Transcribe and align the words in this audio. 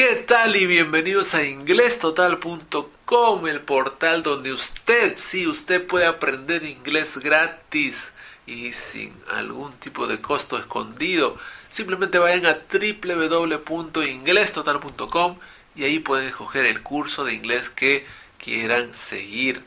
¿Qué 0.00 0.16
tal 0.16 0.56
y 0.56 0.64
bienvenidos 0.64 1.34
a 1.34 1.44
inglestotal.com, 1.44 3.46
el 3.46 3.60
portal 3.60 4.22
donde 4.22 4.50
usted, 4.50 5.18
sí, 5.18 5.46
usted 5.46 5.86
puede 5.86 6.06
aprender 6.06 6.64
inglés 6.64 7.18
gratis 7.18 8.10
y 8.46 8.72
sin 8.72 9.12
algún 9.28 9.74
tipo 9.74 10.06
de 10.06 10.22
costo 10.22 10.56
escondido. 10.56 11.36
Simplemente 11.68 12.18
vayan 12.18 12.46
a 12.46 12.60
www.inglestotal.com 12.72 15.38
y 15.76 15.84
ahí 15.84 15.98
pueden 15.98 16.28
escoger 16.28 16.64
el 16.64 16.82
curso 16.82 17.26
de 17.26 17.34
inglés 17.34 17.68
que 17.68 18.06
quieran 18.42 18.94
seguir. 18.94 19.62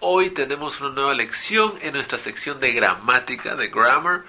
Hoy 0.00 0.30
tenemos 0.30 0.80
una 0.80 0.96
nueva 0.96 1.14
lección 1.14 1.74
en 1.80 1.94
nuestra 1.94 2.18
sección 2.18 2.58
de 2.58 2.72
gramática, 2.72 3.54
de 3.54 3.68
grammar, 3.68 4.24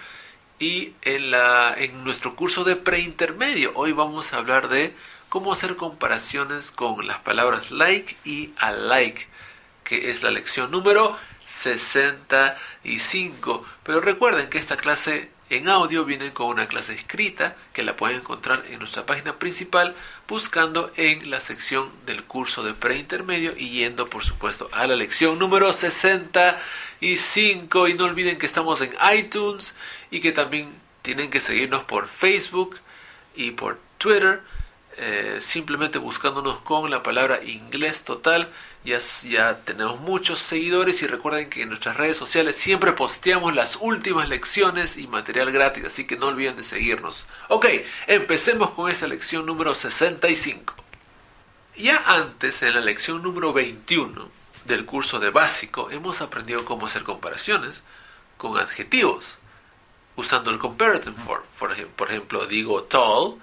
y 0.60 0.94
en, 1.04 1.32
la, 1.32 1.74
en 1.78 2.04
nuestro 2.04 2.36
curso 2.36 2.64
de 2.64 2.76
preintermedio. 2.76 3.72
Hoy 3.76 3.92
vamos 3.92 4.34
a 4.34 4.38
hablar 4.38 4.70
de 4.70 4.94
cómo 5.30 5.54
hacer 5.54 5.76
comparaciones 5.76 6.72
con 6.72 7.06
las 7.08 7.20
palabras 7.20 7.70
like 7.72 8.18
y 8.26 8.54
alike, 8.58 9.28
que 9.84 10.10
es 10.10 10.24
la 10.24 10.32
lección 10.32 10.72
número 10.72 11.16
65. 11.46 13.64
Pero 13.84 14.02
recuerden 14.02 14.50
que 14.50 14.58
esta 14.58 14.78
clase 14.78 15.30
en 15.50 15.70
audio 15.70 16.04
viene 16.04 16.34
con 16.34 16.48
una 16.48 16.68
clase 16.68 16.94
escrita 16.94 17.56
que 17.72 17.84
la 17.84 17.96
pueden 17.96 18.18
encontrar 18.18 18.66
en 18.70 18.80
nuestra 18.80 19.06
página 19.06 19.40
principal 19.40 19.96
buscando 20.28 20.92
en 20.98 21.32
la 21.32 21.40
sección 21.40 21.90
del 22.06 22.26
curso 22.26 22.64
de 22.64 22.74
preintermedio 22.74 23.54
y 23.58 23.70
yendo 23.70 24.10
por 24.10 24.26
supuesto 24.26 24.68
a 24.74 24.86
la 24.88 24.98
lección 24.98 25.40
número 25.40 25.72
65 25.72 27.88
y 27.88 27.94
no 27.94 28.04
olviden 28.04 28.38
que 28.38 28.46
estamos 28.46 28.82
en 28.82 28.94
iTunes 29.16 29.74
y 30.12 30.20
que 30.20 30.34
también 30.34 30.68
tienen 31.02 31.30
que 31.30 31.40
seguirnos 31.40 31.84
por 31.84 32.10
Facebook 32.10 32.78
y 33.34 33.52
por 33.52 33.80
Twitter 34.00 34.42
eh, 35.00 35.38
simplemente 35.42 36.00
buscándonos 36.00 36.60
con 36.62 36.90
la 36.90 37.04
palabra 37.04 37.44
inglés 37.44 38.04
total. 38.04 38.50
Ya, 38.84 38.98
ya 39.24 39.60
tenemos 39.64 40.00
muchos 40.00 40.40
seguidores 40.40 41.02
y 41.04 41.08
recuerden 41.08 41.52
que 41.52 41.62
en 41.62 41.70
nuestras 41.70 41.98
redes 41.98 42.18
sociales 42.18 42.56
siempre 42.56 42.94
posteamos 42.94 43.54
las 43.54 43.78
últimas 43.80 44.28
lecciones 44.28 44.98
y 44.98 45.08
material 45.08 45.52
gratis, 45.52 45.86
así 45.86 46.08
que 46.08 46.18
no 46.18 46.28
olviden 46.28 46.56
de 46.56 46.64
seguirnos. 46.64 47.28
Ok, 47.48 47.68
empecemos 48.08 48.72
con 48.72 48.90
esta 48.90 49.06
lección 49.06 49.46
número 49.46 49.76
65. 49.76 50.74
Ya 51.78 52.04
antes, 52.08 52.64
en 52.64 52.74
la 52.74 52.82
lección 52.82 53.22
número 53.22 53.54
21 53.54 54.30
del 54.66 54.86
curso 54.86 55.20
de 55.20 55.30
básico, 55.30 55.92
hemos 55.92 56.22
aprendido 56.22 56.66
cómo 56.66 56.88
hacer 56.88 57.04
comparaciones 57.04 57.84
con 58.38 58.58
adjetivos 58.58 59.24
usando 60.16 60.50
el 60.50 60.58
comparative 60.58 61.16
form. 61.24 61.44
Por 61.96 62.10
ejemplo, 62.10 62.48
digo 62.48 62.84
tall 62.84 63.36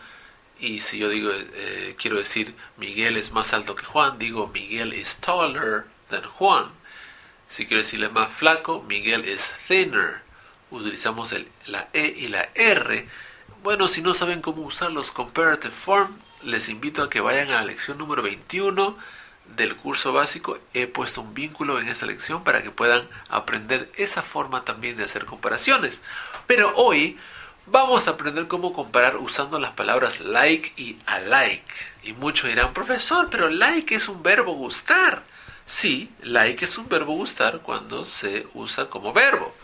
y 0.59 0.81
si 0.81 0.99
yo 0.99 1.09
digo, 1.09 1.31
eh, 1.33 1.97
quiero 1.99 2.17
decir 2.17 2.55
Miguel 2.77 3.17
es 3.17 3.33
más 3.33 3.53
alto 3.53 3.75
que 3.75 3.85
Juan, 3.85 4.19
digo 4.19 4.49
Miguel 4.49 4.95
is 4.95 5.17
taller 5.17 5.87
than 6.11 6.23
Juan. 6.23 6.67
Si 7.49 7.67
quiero 7.67 7.83
decirle 7.83 8.09
más 8.09 8.33
flaco, 8.33 8.83
Miguel 8.83 9.29
is 9.29 9.53
thinner. 9.69 10.23
Utilizamos 10.71 11.33
el, 11.33 11.49
la 11.67 11.89
E 11.93 12.15
y 12.17 12.29
la 12.29 12.49
R. 12.55 13.09
Bueno, 13.63 13.89
si 13.89 14.03
no 14.03 14.15
saben 14.15 14.41
cómo 14.41 14.63
usar 14.63 14.91
los 14.91 15.11
comparative 15.11 15.73
form, 15.73 16.19
les 16.43 16.69
invito 16.69 17.03
a 17.03 17.11
que 17.11 17.21
vayan 17.21 17.51
a 17.51 17.55
la 17.55 17.65
lección 17.65 17.99
número 17.99 18.23
21 18.23 18.97
del 19.57 19.77
curso 19.77 20.13
básico. 20.13 20.59
He 20.73 20.87
puesto 20.87 21.21
un 21.21 21.35
vínculo 21.35 21.81
en 21.81 21.89
esta 21.89 22.07
lección 22.07 22.45
para 22.45 22.63
que 22.63 22.71
puedan 22.71 23.09
aprender 23.29 23.91
esa 23.97 24.23
forma 24.23 24.65
también 24.65 24.97
de 24.97 25.05
hacer 25.05 25.27
comparaciones. 25.27 26.01
Pero 26.47 26.75
hoy 26.77 27.19
Vamos 27.67 28.07
a 28.07 28.11
aprender 28.13 28.47
cómo 28.47 28.75
comparar 28.75 29.17
usando 29.17 29.59
las 29.59 29.73
palabras 29.73 30.21
like 30.21 30.75
y 30.77 30.99
alike. 31.07 31.65
Y 32.03 32.13
muchos 32.13 32.51
dirán, 32.51 32.75
profesor, 32.75 33.29
pero 33.31 33.49
like 33.49 33.95
es 33.95 34.09
un 34.09 34.23
verbo 34.23 34.53
gustar. 34.53 35.23
Sí, 35.65 36.13
like 36.21 36.63
es 36.65 36.77
un 36.77 36.91
verbo 36.91 37.15
gustar 37.15 37.61
cuando 37.61 38.05
se 38.05 38.47
usa 38.53 38.91
como 38.91 39.15
verbo. 39.15 39.55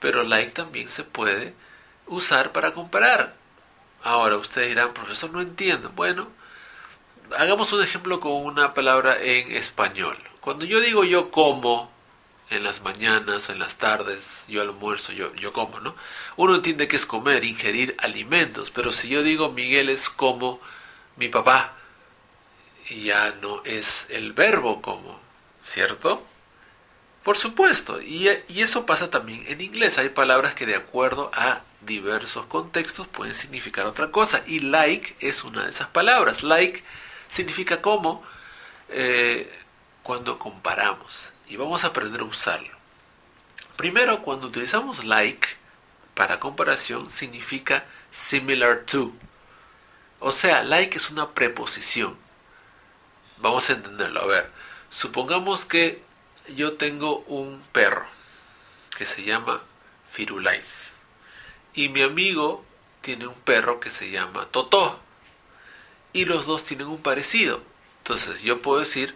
Pero 0.00 0.24
like 0.24 0.50
también 0.50 0.88
se 0.88 1.04
puede 1.04 1.54
usar 2.08 2.50
para 2.50 2.72
comparar. 2.72 3.34
Ahora 4.02 4.36
ustedes 4.36 4.68
dirán, 4.70 4.92
profesor, 4.92 5.30
no 5.30 5.40
entiendo. 5.40 5.90
Bueno, 5.90 6.28
hagamos 7.38 7.72
un 7.72 7.84
ejemplo 7.84 8.18
con 8.18 8.32
una 8.32 8.74
palabra 8.74 9.22
en 9.22 9.52
español. 9.52 10.18
Cuando 10.40 10.64
yo 10.64 10.80
digo 10.80 11.04
yo 11.04 11.30
como, 11.30 11.88
en 12.52 12.64
las 12.64 12.82
mañanas, 12.82 13.48
en 13.48 13.58
las 13.58 13.76
tardes, 13.76 14.44
yo 14.46 14.60
almuerzo, 14.62 15.12
yo, 15.12 15.34
yo 15.34 15.52
como, 15.52 15.80
¿no? 15.80 15.94
Uno 16.36 16.54
entiende 16.54 16.86
que 16.88 16.96
es 16.96 17.06
comer, 17.06 17.44
ingerir 17.44 17.94
alimentos, 17.98 18.70
pero 18.70 18.92
si 18.92 19.08
yo 19.08 19.22
digo 19.22 19.52
Miguel 19.52 19.88
es 19.88 20.08
como 20.08 20.60
mi 21.16 21.28
papá, 21.28 21.74
ya 22.90 23.34
no 23.40 23.62
es 23.64 24.06
el 24.10 24.32
verbo 24.32 24.82
como, 24.82 25.18
¿cierto? 25.64 26.22
Por 27.24 27.38
supuesto, 27.38 28.02
y, 28.02 28.28
y 28.48 28.62
eso 28.62 28.84
pasa 28.84 29.08
también 29.08 29.44
en 29.48 29.60
inglés. 29.60 29.96
Hay 29.98 30.08
palabras 30.08 30.54
que 30.54 30.66
de 30.66 30.74
acuerdo 30.74 31.30
a 31.34 31.62
diversos 31.80 32.46
contextos 32.46 33.06
pueden 33.06 33.34
significar 33.34 33.86
otra 33.86 34.10
cosa, 34.10 34.42
y 34.46 34.58
like 34.60 35.16
es 35.20 35.44
una 35.44 35.64
de 35.64 35.70
esas 35.70 35.88
palabras. 35.88 36.42
Like 36.42 36.82
significa 37.28 37.80
como 37.80 38.22
eh, 38.90 39.50
cuando 40.02 40.38
comparamos 40.38 41.31
y 41.52 41.56
vamos 41.56 41.84
a 41.84 41.88
aprender 41.88 42.22
a 42.22 42.24
usarlo. 42.24 42.74
Primero, 43.76 44.22
cuando 44.22 44.46
utilizamos 44.46 45.04
like 45.04 45.46
para 46.14 46.40
comparación, 46.40 47.10
significa 47.10 47.84
similar 48.10 48.84
to. 48.86 49.12
O 50.18 50.32
sea, 50.32 50.62
like 50.62 50.96
es 50.96 51.10
una 51.10 51.32
preposición. 51.32 52.16
Vamos 53.36 53.68
a 53.68 53.74
entenderlo. 53.74 54.22
A 54.22 54.26
ver, 54.26 54.50
supongamos 54.88 55.66
que 55.66 56.02
yo 56.48 56.78
tengo 56.78 57.18
un 57.26 57.60
perro 57.70 58.06
que 58.96 59.04
se 59.04 59.22
llama 59.22 59.60
Firulais 60.10 60.92
y 61.74 61.90
mi 61.90 62.00
amigo 62.00 62.64
tiene 63.02 63.26
un 63.26 63.34
perro 63.34 63.78
que 63.78 63.90
se 63.90 64.10
llama 64.10 64.46
Totó 64.46 64.98
y 66.14 66.24
los 66.24 66.46
dos 66.46 66.64
tienen 66.64 66.86
un 66.86 67.02
parecido. 67.02 67.62
Entonces 67.98 68.40
yo 68.40 68.62
puedo 68.62 68.80
decir 68.80 69.14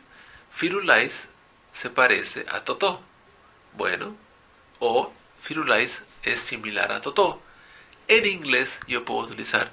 Firulais 0.50 1.30
se 1.76 1.90
parece 1.90 2.46
a 2.48 2.64
Totó. 2.64 3.02
Bueno, 3.74 4.16
o 4.78 5.12
Firulais 5.42 6.02
es 6.22 6.40
similar 6.40 6.90
a 6.90 7.02
Totó. 7.02 7.42
En 8.08 8.24
inglés 8.24 8.80
yo 8.88 9.04
puedo 9.04 9.26
utilizar 9.26 9.70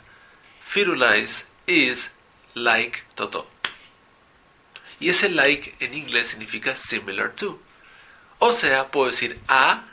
Firulais 0.62 1.48
is 1.66 2.12
like 2.56 3.00
Totó. 3.16 3.48
Y 5.00 5.10
ese 5.10 5.30
like 5.30 5.76
en 5.80 5.94
inglés 5.94 6.28
significa 6.28 6.76
similar 6.76 7.34
to. 7.36 7.58
O 8.40 8.52
sea, 8.52 8.92
puedo 8.92 9.08
decir 9.08 9.40
A 9.48 9.86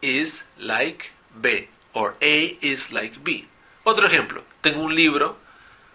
is 0.00 0.44
like 0.56 1.10
B 1.36 1.68
o 1.92 2.08
A 2.20 2.58
is 2.60 2.90
like 2.90 3.16
B. 3.20 3.46
Otro 3.84 4.08
ejemplo, 4.08 4.42
tengo 4.60 4.82
un 4.82 4.94
libro 4.96 5.38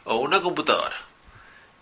o 0.06 0.16
una 0.16 0.42
computadora 0.42 1.13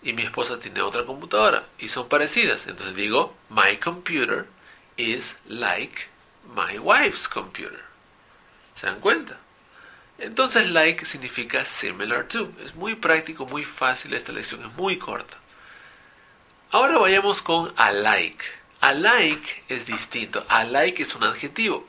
y 0.02 0.12
mi 0.12 0.22
esposa 0.22 0.58
tiene 0.58 0.82
otra 0.82 1.04
computadora 1.04 1.64
y 1.78 1.88
son 1.88 2.08
parecidas. 2.08 2.66
Entonces 2.66 2.94
digo, 2.96 3.34
my 3.48 3.76
computer 3.76 4.46
is 4.96 5.36
like 5.46 6.06
my 6.54 6.78
wife's 6.78 7.28
computer. 7.28 7.80
¿Se 8.74 8.86
dan 8.86 9.00
cuenta? 9.00 9.38
Entonces 10.18 10.70
like 10.70 11.04
significa 11.04 11.64
similar 11.64 12.26
to. 12.28 12.52
Es 12.64 12.74
muy 12.74 12.94
práctico, 12.94 13.46
muy 13.46 13.64
fácil 13.64 14.14
esta 14.14 14.32
lección, 14.32 14.64
es 14.64 14.72
muy 14.74 14.98
corta. 14.98 15.36
Ahora 16.70 16.98
vayamos 16.98 17.42
con 17.42 17.72
alike. 17.76 18.44
Alike 18.80 19.62
es 19.68 19.86
distinto. 19.86 20.44
Alike 20.48 21.02
es 21.02 21.14
un 21.14 21.24
adjetivo. 21.24 21.86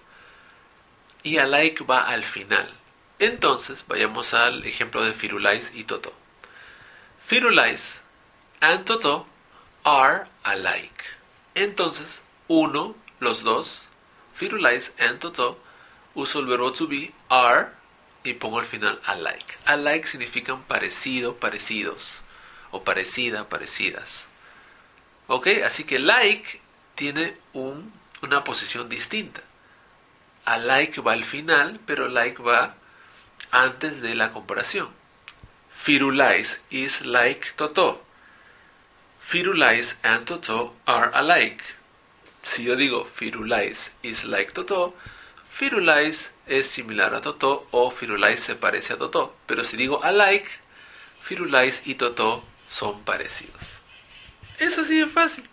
Y 1.24 1.38
alike 1.38 1.84
va 1.86 2.08
al 2.08 2.24
final. 2.24 2.70
Entonces, 3.18 3.86
vayamos 3.88 4.34
al 4.34 4.66
ejemplo 4.66 5.02
de 5.02 5.14
Firulais 5.14 5.72
y 5.74 5.86
Toto. 5.86 6.14
Firulais 7.26 8.03
and 8.64 8.86
Toto 8.86 9.26
are 9.84 10.30
alike. 10.46 11.04
Entonces, 11.54 12.22
uno, 12.48 12.96
los 13.20 13.44
dos, 13.44 13.82
Firulais 14.34 14.94
and 15.00 15.20
Toto, 15.20 15.60
uso 16.16 16.40
el 16.40 16.46
verbo 16.46 16.72
to 16.72 16.88
be, 16.88 17.12
are, 17.28 17.72
y 18.24 18.36
pongo 18.36 18.60
al 18.60 18.66
final 18.66 19.02
alike. 19.06 19.58
Alike 19.66 20.08
significan 20.08 20.64
parecido, 20.64 21.36
parecidos, 21.36 22.22
o 22.72 22.86
parecida, 22.86 23.50
parecidas. 23.50 24.28
¿Ok? 25.28 25.48
Así 25.66 25.84
que 25.84 26.00
like 26.00 26.62
tiene 26.96 27.36
un, 27.52 27.92
una 28.22 28.46
posición 28.46 28.88
distinta. 28.88 29.42
Alike 30.46 31.02
va 31.02 31.12
al 31.12 31.26
final, 31.26 31.82
pero 31.86 32.08
like 32.08 32.42
va 32.42 32.76
antes 33.52 34.02
de 34.02 34.16
la 34.16 34.32
comparación. 34.32 34.88
Firulais 35.74 36.62
is 36.70 37.06
like 37.06 37.52
Toto. 37.58 38.02
Firulais 39.26 39.96
and 40.04 40.26
Toto 40.26 40.76
are 40.86 41.10
alike. 41.14 41.64
Si 42.44 42.64
yo 42.64 42.76
digo 42.76 43.06
Firulais 43.06 43.92
is 44.04 44.26
like 44.26 44.52
Toto, 44.52 44.94
Firulais 45.44 46.32
es 46.46 46.68
similar 46.68 47.16
a 47.16 47.22
Toto 47.22 47.68
o 47.72 47.90
Firulais 47.90 48.40
se 48.40 48.56
parece 48.56 48.94
a 48.94 48.98
Toto. 48.98 49.36
Pero 49.48 49.64
si 49.64 49.78
digo 49.78 50.04
alike, 50.04 50.50
Firulais 51.24 51.82
y 51.86 51.96
Totó 51.96 52.44
son 52.70 53.04
parecidos. 53.04 53.62
Es 54.60 54.78
así 54.78 55.00
de 55.00 55.08
fácil. 55.08 55.50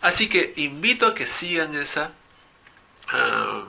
Así 0.00 0.28
que 0.28 0.54
invito 0.56 1.06
a 1.06 1.14
que 1.14 1.26
sigan 1.26 1.76
esa... 1.76 2.12
ah, 3.08 3.66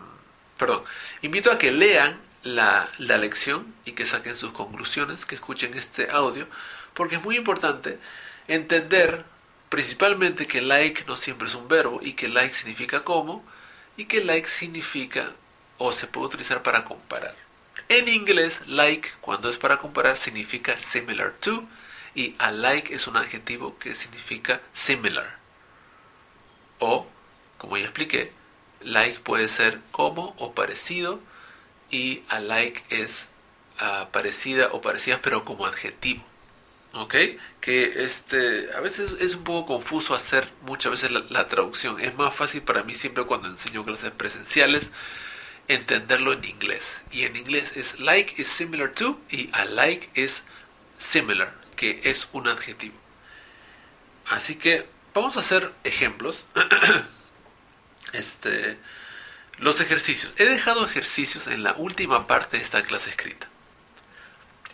perdón, 0.57 0.83
invito 1.21 1.51
a 1.51 1.57
que 1.57 1.71
lean 1.71 2.19
la, 2.43 2.89
la 2.97 3.17
lección 3.17 3.73
y 3.83 3.91
que 3.91 4.05
saquen 4.05 4.35
sus 4.35 4.51
conclusiones, 4.51 5.25
que 5.25 5.35
escuchen 5.35 5.75
este 5.75 6.09
audio, 6.09 6.47
porque 6.93 7.15
es 7.15 7.23
muy 7.23 7.35
importante 7.35 7.99
entender 8.47 9.25
principalmente 9.69 10.47
que 10.47 10.61
like 10.61 11.03
no 11.05 11.15
siempre 11.15 11.47
es 11.47 11.55
un 11.55 11.67
verbo 11.67 11.99
y 12.01 12.13
que 12.13 12.27
like 12.29 12.55
significa 12.55 13.03
como 13.03 13.43
y 13.97 14.05
que 14.05 14.23
like 14.23 14.47
significa 14.47 15.31
o 15.77 15.91
se 15.91 16.07
puede 16.07 16.27
utilizar 16.27 16.63
para 16.63 16.85
comparar. 16.85 17.35
En 17.89 18.07
inglés, 18.07 18.61
like 18.67 19.09
cuando 19.21 19.49
es 19.49 19.57
para 19.57 19.77
comparar 19.77 20.17
significa 20.17 20.77
similar 20.77 21.33
to 21.39 21.67
y 22.15 22.35
alike 22.39 22.93
es 22.95 23.07
un 23.07 23.17
adjetivo 23.17 23.77
que 23.77 23.93
significa 23.93 24.61
similar. 24.73 25.37
O, 26.79 27.07
como 27.57 27.77
ya 27.77 27.83
expliqué, 27.83 28.31
like 28.81 29.19
puede 29.19 29.49
ser 29.49 29.81
como 29.91 30.35
o 30.37 30.53
parecido 30.53 31.19
y 31.91 32.23
alike 32.29 32.83
es 32.89 33.27
ah, 33.79 34.07
parecida 34.11 34.69
o 34.71 34.81
parecida 34.81 35.19
pero 35.21 35.45
como 35.45 35.65
adjetivo. 35.65 36.23
¿Ok? 36.95 37.15
Que 37.59 38.05
este, 38.05 38.73
a 38.73 38.79
veces 38.79 39.15
es 39.19 39.35
un 39.35 39.43
poco 39.43 39.65
confuso 39.65 40.15
hacer 40.15 40.49
muchas 40.61 40.91
veces 40.91 41.11
la, 41.11 41.47
traducción. 41.49 41.99
Es 41.99 42.15
más 42.15 42.33
fácil 42.33 42.61
para 42.61 42.83
mí 42.83 42.95
siempre 42.95 43.25
cuando 43.25 43.49
enseño 43.49 43.83
clases 43.83 44.11
presenciales 44.11 44.91
entenderlo 45.67 46.31
en 46.31 46.45
inglés. 46.45 47.01
Y 47.11 47.23
en 47.23 47.35
inglés 47.35 47.75
es 47.75 47.99
like 47.99 48.41
is 48.41 48.47
similar 48.47 48.93
to 48.93 49.19
y 49.29 49.49
alike 49.51 50.09
es 50.13 50.43
similar, 50.97 51.53
que 51.75 51.99
es 52.05 52.29
un 52.31 52.47
adjetivo. 52.47 52.95
Así 54.27 54.55
que 54.55 54.87
vamos 55.13 55.35
a 55.35 55.41
hacer 55.41 55.73
ejemplos. 55.83 56.45
este, 58.13 58.77
los 59.57 59.81
ejercicios. 59.81 60.33
He 60.37 60.45
dejado 60.45 60.85
ejercicios 60.85 61.47
en 61.47 61.63
la 61.63 61.73
última 61.73 62.25
parte 62.25 62.55
de 62.55 62.63
esta 62.63 62.83
clase 62.83 63.09
escrita. 63.09 63.49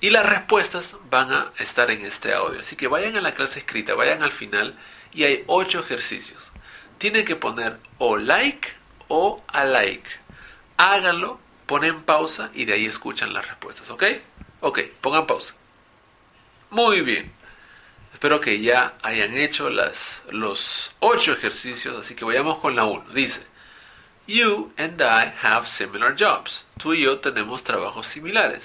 Y 0.02 0.10
las 0.10 0.26
respuestas 0.26 0.98
van 1.12 1.32
a 1.32 1.54
estar 1.60 1.92
en 1.92 2.04
este 2.04 2.34
audio. 2.34 2.60
Así 2.60 2.76
que 2.76 2.88
vayan 2.88 3.16
a 3.18 3.22
la 3.22 3.36
clase 3.36 3.60
escrita, 3.60 3.94
vayan 3.94 4.24
al 4.24 4.32
final 4.32 4.76
y 5.14 5.26
hay 5.26 5.44
ocho 5.46 5.80
ejercicios. 5.80 6.52
Tienen 6.98 7.24
que 7.24 7.36
poner 7.36 7.78
o 8.00 8.18
like 8.18 8.68
o 9.08 9.44
a 9.48 9.64
like. 9.64 10.10
Háganlo, 10.78 11.40
ponen 11.68 12.02
pausa 12.02 12.50
y 12.56 12.66
de 12.66 12.74
ahí 12.74 12.88
escuchan 12.88 13.32
las 13.32 13.48
respuestas. 13.48 13.92
¿Ok? 13.92 14.04
Ok, 14.62 14.80
pongan 15.02 15.28
pausa. 15.28 15.54
Muy 16.72 17.02
bien. 17.02 17.32
Espero 18.12 18.42
que 18.42 18.60
ya 18.60 18.96
hayan 19.04 19.38
hecho 19.38 19.70
las, 19.70 20.24
los 20.32 20.96
ocho 21.00 21.32
ejercicios, 21.34 21.96
así 21.96 22.16
que 22.16 22.26
vayamos 22.26 22.58
con 22.58 22.76
la 22.76 22.86
1. 22.86 23.12
Dice, 23.14 23.46
You 24.26 24.74
and 24.78 25.00
I 25.00 25.32
have 25.44 25.68
similar 25.68 26.16
jobs. 26.18 26.66
Tú 26.78 26.94
y 26.94 27.02
yo 27.02 27.20
tenemos 27.20 27.64
trabajos 27.64 28.08
similares. 28.08 28.64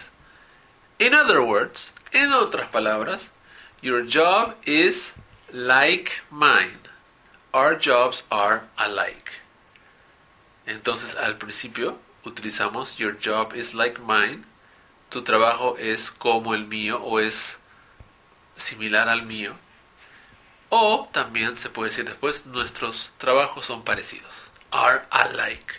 In 0.98 1.12
other 1.12 1.43
words, 1.43 1.93
en 2.12 2.32
otras 2.32 2.69
palabras, 2.69 3.28
your 3.82 4.02
job 4.02 4.54
is 4.64 5.12
like 5.52 6.10
mine. 6.31 6.78
Our 7.52 7.76
jobs 7.78 8.22
are 8.31 8.62
alike. 8.78 9.31
Entonces, 10.66 11.14
al 11.16 11.37
principio 11.37 11.98
utilizamos 12.25 12.96
your 12.96 13.12
job 13.12 13.54
is 13.54 13.75
like 13.75 14.00
mine. 14.00 14.44
Tu 15.10 15.22
trabajo 15.22 15.76
es 15.78 16.10
como 16.10 16.54
el 16.54 16.66
mío 16.66 16.98
o 17.02 17.20
es 17.20 17.58
similar 18.56 19.10
al 19.10 19.26
mío. 19.26 19.54
O 20.70 21.10
también 21.12 21.58
se 21.58 21.69
puede 21.69 21.90
decir 21.90 22.06
después, 22.06 22.46
nuestros 22.46 23.10
trabajos 23.19 23.66
son 23.66 23.82
parecidos. 23.82 24.32
Are 24.70 25.02
alike. 25.10 25.75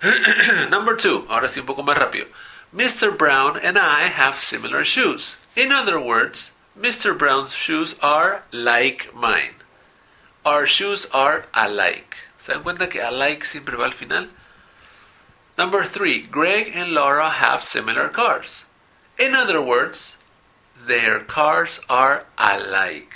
Number 0.70 0.96
two, 0.96 1.26
ahora 1.28 1.48
sí 1.48 1.58
un 1.58 1.66
poco 1.66 1.82
más 1.82 1.98
rápido. 1.98 2.26
Mr. 2.74 3.16
Brown 3.16 3.58
and 3.58 3.76
I 3.76 4.06
have 4.06 4.44
similar 4.44 4.84
shoes. 4.84 5.34
In 5.56 5.72
other 5.72 6.00
words, 6.00 6.52
Mr. 6.78 7.18
Brown's 7.18 7.52
shoes 7.52 7.98
are 8.00 8.44
like 8.52 9.12
mine. 9.12 9.54
Our 10.44 10.66
shoes 10.66 11.06
are 11.12 11.46
alike. 11.52 12.14
¿Se 12.38 12.52
dan 12.52 12.62
cuenta 12.62 12.88
que 12.88 13.02
alike 13.02 13.44
siempre 13.44 13.76
va 13.76 13.86
al 13.86 13.92
final? 13.92 14.28
Number 15.58 15.84
three, 15.84 16.22
Greg 16.22 16.70
and 16.72 16.92
Laura 16.92 17.28
have 17.28 17.64
similar 17.64 18.08
cars. 18.08 18.62
In 19.18 19.34
other 19.34 19.60
words, 19.60 20.16
their 20.76 21.18
cars 21.18 21.80
are 21.90 22.24
alike. 22.38 23.14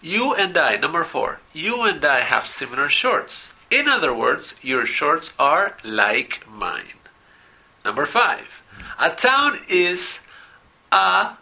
You 0.00 0.34
and 0.34 0.56
I, 0.56 0.76
number 0.76 1.04
four, 1.04 1.40
you 1.52 1.82
and 1.82 2.02
I 2.04 2.20
have 2.20 2.46
similar 2.46 2.88
shorts. 2.88 3.48
In 3.70 3.86
other 3.86 4.14
words, 4.14 4.54
your 4.62 4.86
shorts 4.86 5.32
are 5.38 5.76
like 5.84 6.42
mine. 6.48 7.03
Number 7.84 8.06
five, 8.06 8.46
a 8.98 9.10
town 9.10 9.60
is 9.68 10.20
a... 10.90 11.36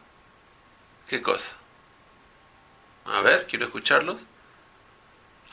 ¿Qué 1.08 1.22
cosa? 1.22 1.52
A 3.06 3.22
ver, 3.22 3.44
quiero 3.44 3.68
escucharlos. 3.68 4.18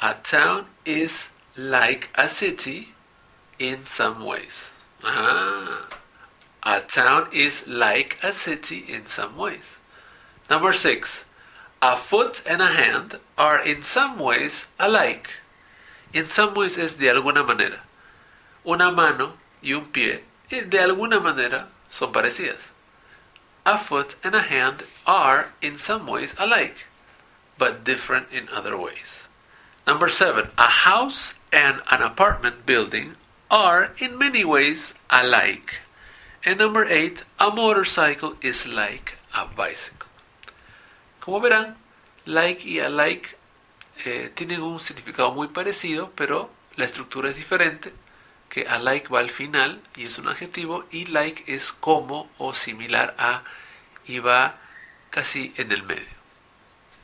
A 0.01 0.15
town 0.23 0.65
is 0.85 1.29
like 1.55 2.09
a 2.15 2.27
city 2.27 2.89
in 3.59 3.85
some 3.85 4.23
ways. 4.23 4.71
Ah. 5.03 5.87
A 6.63 6.81
town 6.81 7.27
is 7.31 7.67
like 7.67 8.17
a 8.23 8.33
city 8.33 8.85
in 8.87 9.05
some 9.05 9.37
ways. 9.37 9.77
Number 10.49 10.73
six, 10.73 11.25
a 11.81 11.95
foot 11.95 12.41
and 12.47 12.61
a 12.61 12.67
hand 12.67 13.19
are 13.37 13.59
in 13.63 13.83
some 13.83 14.17
ways 14.17 14.65
alike. 14.79 15.29
In 16.13 16.27
some 16.27 16.55
ways 16.55 16.77
es 16.77 16.95
de 16.95 17.07
alguna 17.07 17.45
manera. 17.45 17.81
Una 18.65 18.91
mano 18.91 19.33
y 19.61 19.73
un 19.73 19.85
pie 19.85 20.23
de 20.49 20.79
alguna 20.79 21.19
manera 21.19 21.67
son 21.91 22.11
parecidas. 22.11 22.71
A 23.65 23.77
foot 23.77 24.15
and 24.23 24.35
a 24.35 24.41
hand 24.41 24.83
are 25.05 25.53
in 25.61 25.77
some 25.77 26.07
ways 26.07 26.33
alike, 26.39 26.85
but 27.57 27.83
different 27.83 28.27
in 28.31 28.49
other 28.49 28.75
ways. 28.75 29.27
Number 29.85 30.09
seven, 30.09 30.49
a 30.57 30.85
house 30.85 31.35
and 31.51 31.81
an 31.91 32.01
apartment 32.01 32.65
building 32.65 33.15
are 33.51 33.91
in 33.99 34.17
many 34.17 34.43
ways 34.43 34.93
alike. 35.09 35.81
And 36.43 36.57
number 36.57 36.85
eight, 36.85 37.23
a 37.39 37.51
motorcycle 37.51 38.35
is 38.41 38.65
like 38.65 39.17
a 39.35 39.45
bicycle. 39.45 40.07
Como 41.19 41.39
verán, 41.41 41.75
like 42.25 42.65
y 42.65 42.79
alike 42.79 43.37
eh, 44.05 44.29
tienen 44.33 44.61
un 44.61 44.79
significado 44.79 45.33
muy 45.33 45.47
parecido, 45.49 46.11
pero 46.15 46.49
la 46.75 46.85
estructura 46.85 47.29
es 47.29 47.35
diferente 47.35 47.91
que 48.49 48.67
a 48.67 48.79
like 48.79 49.07
va 49.09 49.19
al 49.19 49.29
final 49.29 49.81
y 49.95 50.05
es 50.05 50.17
un 50.17 50.27
adjetivo 50.27 50.85
y 50.91 51.05
like 51.05 51.53
es 51.53 51.71
como 51.71 52.29
o 52.37 52.53
similar 52.53 53.15
a 53.17 53.43
y 54.05 54.19
va 54.19 54.57
casi 55.11 55.53
en 55.57 55.71
el 55.71 55.83
medio. 55.83 56.19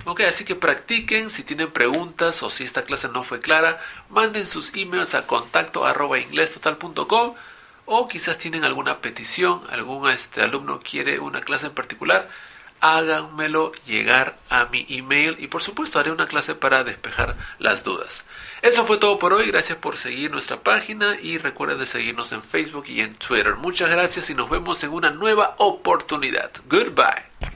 Ok, 0.04 0.22
así 0.22 0.44
que 0.46 0.56
practiquen, 0.56 1.30
si 1.30 1.44
tienen 1.44 1.72
preguntas 1.72 2.44
o 2.44 2.50
si 2.50 2.64
esta 2.64 2.84
clase 2.84 3.08
no 3.08 3.24
fue 3.24 3.40
clara, 3.40 3.82
manden 4.10 4.46
sus 4.46 4.72
emails 4.76 5.16
a 5.16 5.26
contacto 5.26 5.84
o 7.86 8.08
quizás 8.08 8.38
tienen 8.38 8.64
alguna 8.64 9.00
petición, 9.00 9.62
algún 9.70 10.10
este, 10.10 10.42
alumno 10.42 10.80
quiere 10.80 11.20
una 11.20 11.42
clase 11.42 11.68
en 11.68 11.74
particular, 11.74 12.30
háganmelo 12.82 13.72
llegar 13.88 14.38
a 14.50 14.66
mi 14.66 14.86
email 14.90 15.38
y 15.40 15.48
por 15.48 15.64
supuesto 15.64 16.00
haré 16.00 16.12
una 16.12 16.28
clase 16.28 16.56
para 16.56 16.84
despejar 16.84 17.36
las 17.58 17.84
dudas. 17.84 18.24
Eso 18.62 18.86
fue 18.86 18.98
todo 18.98 19.20
por 19.20 19.34
hoy, 19.34 19.48
gracias 19.48 19.78
por 19.78 19.98
seguir 19.98 20.32
nuestra 20.32 20.62
página 20.62 21.18
y 21.22 21.38
recuerden 21.38 21.80
de 21.80 21.86
seguirnos 21.86 22.32
en 22.32 22.42
Facebook 22.42 22.86
y 22.88 23.02
en 23.02 23.16
Twitter. 23.16 23.56
Muchas 23.56 23.90
gracias 23.90 24.30
y 24.30 24.36
nos 24.36 24.50
vemos 24.50 24.84
en 24.84 24.92
una 24.92 25.12
nueva 25.12 25.56
oportunidad. 25.58 26.52
Goodbye. 26.70 27.56